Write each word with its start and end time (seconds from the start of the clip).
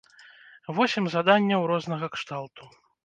Восем 0.77 1.05
заданняў 1.15 1.67
рознага 1.73 2.11
кшталту. 2.17 2.63